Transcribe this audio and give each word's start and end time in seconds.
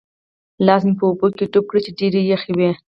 لاس 0.65 0.81
مې 0.87 0.93
په 0.99 1.03
اوبو 1.07 1.27
کې 1.37 1.45
ډوب 1.51 1.65
کړ 1.69 1.77
چې 1.85 1.91
ډېرې 1.99 2.21
یخې 2.31 2.51
وې. 2.57 2.71